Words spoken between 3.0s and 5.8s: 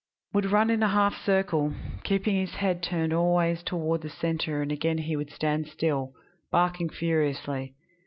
always toward the centre and again he would stand